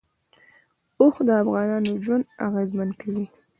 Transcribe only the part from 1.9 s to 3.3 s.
ژوند اغېزمن کوي.